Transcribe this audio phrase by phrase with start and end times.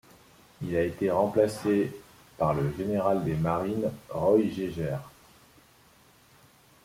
[0.63, 1.91] Il a été remplacé
[2.39, 4.97] par le général des Marines Roy Geiger.